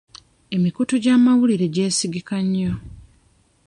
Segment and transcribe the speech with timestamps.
[0.55, 2.73] Emikutu gy'amawulire gyesigika nnyo.